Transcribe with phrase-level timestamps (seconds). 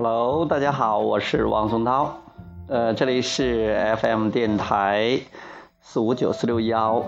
[0.00, 2.18] Hello，大家好，我是王松涛，
[2.68, 5.18] 呃，这里是 FM 电台
[5.80, 7.02] 四五九四六幺。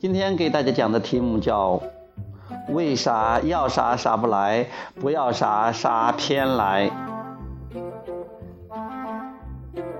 [0.00, 1.78] 今天给大家讲的题目叫
[2.72, 4.66] “为啥要啥啥不来，
[4.98, 6.90] 不要啥啥偏来”。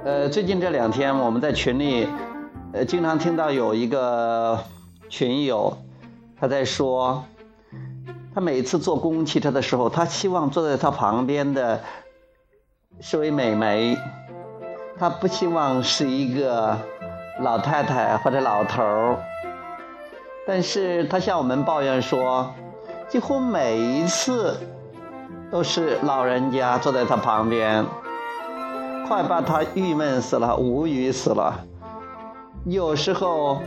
[0.04, 2.08] 呃，最近这两天我们在群里，
[2.72, 4.58] 呃，经常听到有一个
[5.10, 5.76] 群友
[6.40, 7.22] 他在说。
[8.34, 11.80] 他每次坐公共汽车的时候，他希望坐在他旁边的
[13.00, 13.96] 是位美眉，
[14.98, 16.78] 他不希望是一个
[17.40, 19.16] 老太太或者老头儿。
[20.46, 22.50] 但是他向我们抱怨说，
[23.08, 24.56] 几乎每一次
[25.50, 27.84] 都是老人家坐在他旁边，
[29.06, 31.64] 快把他郁闷死了，无语死了。
[32.64, 33.60] 有时候。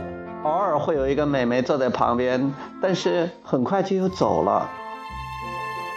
[0.46, 4.70] 偶尔会有一个美眉坐在旁边，但是很快就又走了。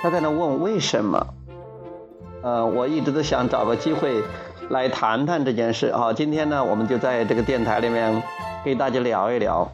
[0.01, 1.27] 她在那问为什么？
[2.41, 4.23] 呃，我一直都想找个机会
[4.69, 6.13] 来谈谈这件事啊。
[6.13, 8.23] 今天呢，我们就在这个电台里面
[8.65, 9.71] 给大家聊一聊。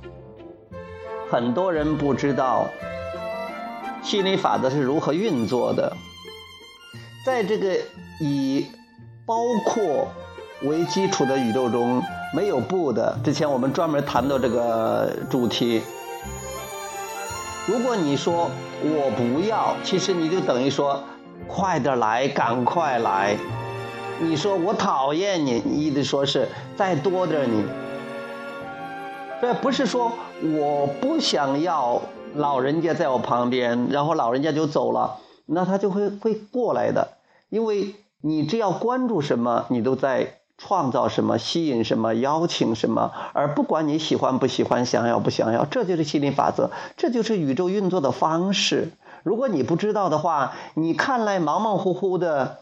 [1.31, 2.65] 很多人不知道
[4.03, 5.95] 心理法则是如何运作的，
[7.25, 7.77] 在这个
[8.19, 8.67] 以
[9.25, 10.09] 包括
[10.63, 12.03] 为基础的宇宙中。
[12.33, 15.81] 没有不的，之前我们专门谈到这个主题。
[17.65, 18.49] 如果你说
[18.83, 21.01] 我不要，其实你就等于说
[21.47, 23.37] 快点来，赶快来。
[24.19, 27.63] 你说我讨厌你，你意思说是再多点你。
[29.41, 32.01] 这不是说我不想要
[32.35, 37.17] 老人家在我旁边，然后老人家就走了，那他就会会过来的，
[37.49, 40.39] 因为你只要关注什么，你都在。
[40.57, 48.91] 创造什么，吸引什么，邀请什么，而不管你喜欢不喜欢，想要不想要，这就是心理法则，这就是宇宙运作的方式。
[49.23, 52.59] 如果你不知道的话，你看来忙忙乎乎的，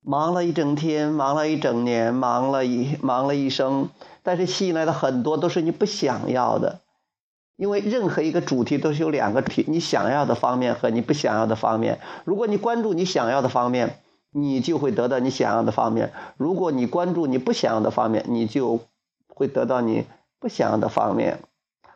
[0.00, 3.88] 忙了一整天，忙了一整年，忙了一忙了一生，
[4.22, 6.80] 但是吸引来的很多都是你不想要的，
[7.56, 11.98] 因为任何一个主题都是有两个题，你想要的方面和你不想要的方面。
[12.24, 13.98] 如果你关注你想要的方面。
[14.36, 16.12] 你就会得到你想要的方面。
[16.36, 18.80] 如果你关注你不想要的方面，你就
[19.28, 20.06] 会得到你
[20.40, 21.38] 不想要的方面。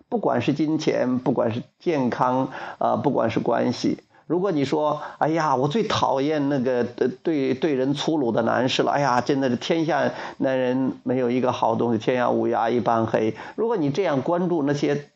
[0.08, 3.98] 不管是金钱，不管是健康，啊，不管是关系。
[4.28, 8.92] 如果你说，哎呀，我最讨厌那个对对人粗鲁的男士了。
[8.92, 13.34] 哎呀，真的是天下男人没有一个好东西，天下乌鸦一般黑。
[13.56, 15.10] 如果你这样关注那些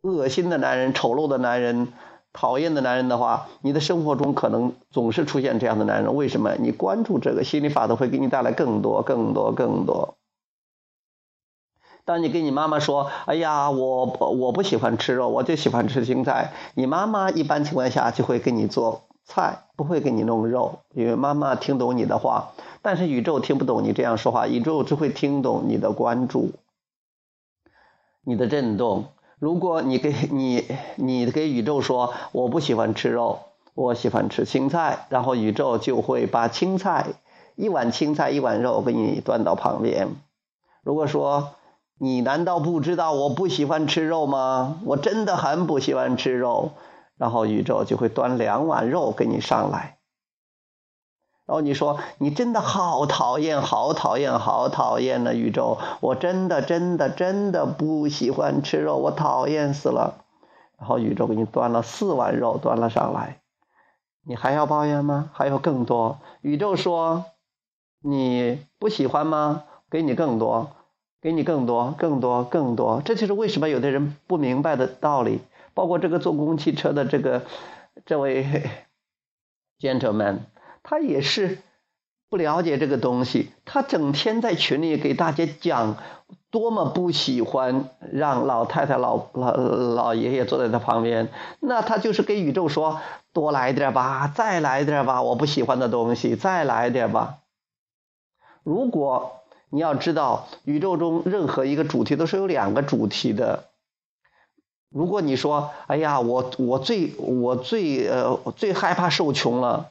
[0.00, 1.88] 恶心的男人、丑陋的男人。
[2.34, 6.14] 讨厌的男人的话，你的生活中可能总是出现这样的男人。
[6.16, 6.56] 为什么？
[6.56, 10.16] 你关注这个心理法则会给你带来更多、更多、更多。
[12.04, 22.50] 当你跟你妈妈说：“哎呀，我我不喜欢吃肉，我就喜欢吃青菜。”你妈妈一般情况下就会给你做菜，不会给你弄肉，因为妈妈听懂你的话。
[22.82, 26.50] 但是宇宙听不懂你这样说话，宇宙只会听懂你的关注，
[28.22, 29.06] 你的震动。
[29.38, 30.64] 如果你给你
[30.96, 33.40] 你给宇宙说我不喜欢吃肉，
[33.74, 37.06] 我喜欢吃青菜，然后宇宙就会把青菜
[37.56, 40.08] 一碗青菜一碗肉给你端到旁边。
[40.82, 41.54] 如果说
[41.98, 44.80] 你难道不知道我不喜欢吃肉吗？
[44.84, 46.72] 我真的很不喜欢吃肉，
[47.16, 49.98] 然后宇宙就会端两碗肉给你上来。
[51.46, 55.78] 然后你说你真的好讨厌，好讨厌，好讨厌的宇宙！
[56.00, 60.24] 我真的真的真的不喜欢吃肉，我讨厌死了。
[60.78, 63.40] 然后宇宙给你端了四碗肉，端了上来，
[64.24, 65.30] 你还要抱怨吗？
[65.34, 66.18] 还有更多。
[66.40, 67.26] 宇宙说
[68.00, 69.64] 你不喜欢吗？
[69.90, 70.70] 给你更多，
[71.20, 73.02] 给你更多，更多，更多。
[73.04, 75.40] 这就是为什么有的人不明白的道理。
[75.74, 77.42] 包括这个坐公共汽车的这个
[78.06, 78.46] 这位
[79.78, 80.38] gentleman。
[80.84, 81.58] 他也是
[82.30, 85.96] 不了解这个东西，他整天在群里给大家讲
[86.50, 91.28] 多么不喜欢让老太太、老老老爷爷坐在他旁边，
[91.58, 93.00] 那他就是给宇宙说
[93.32, 97.38] 多来点吧，再来点吧，我不喜欢的东西再来点吧。
[98.62, 99.40] 如果
[99.70, 103.64] 你要知道，宇宙中任何一个主题都是有两个主题的。
[104.90, 109.90] 如果你说，哎呀，我我最我最呃最害怕受穷了。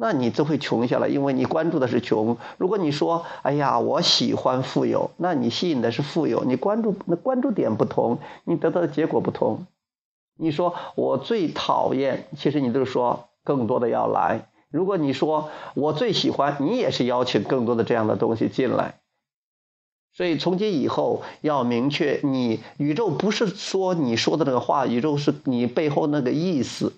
[0.00, 2.36] 那你就会穷下来，因为你关注的是穷。
[2.56, 6.44] 如果你说，哎呀，我喜欢富有，那你吸引的是富有。
[6.44, 9.66] 你关注那关注点不同，你得到的结果不同。
[10.38, 14.48] 你说我最讨厌，其实你就是说更多的要来。
[14.70, 19.00] 如果你说我最喜欢，你也是邀请更多的这样的东西进来。
[20.12, 26.92] 所以从今以后要明确，你宇宙不是说你说的那个话，宇宙是你背后那个意思。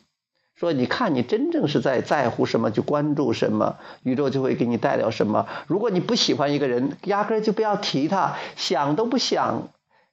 [0.61, 5.49] 说你看你真正是在在乎什么，就关注什么，宇宙就会给你带来什么。
[5.67, 9.69] 如果你不喜欢一个人，压根儿就不要提他，想都不想，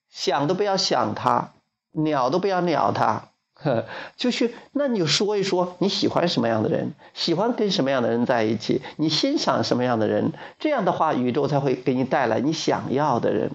[0.10, 1.52] 想都不要想他，
[1.92, 3.24] 鸟都不要鸟他。
[3.56, 3.84] 呵，
[4.16, 13.52] 就去，那你就说一说你喜欢什么样的人，喜欢跟什么样的人在一起，你欣赏什么样的人，这样的话，宇宙才会给你带来你想要的人。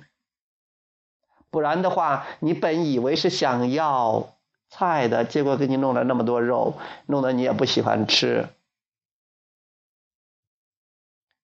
[1.51, 4.35] 不然的话，你本以为是想要
[4.73, 8.49] 菜的，结果给你弄了那么多肉，弄得你也不喜欢吃。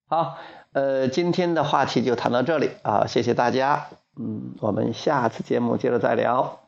[0.07, 0.39] 好，
[0.73, 6.68] 呃，今天的话题就谈到这里啊，谢谢大家，嗯，我们下次节目接着再聊。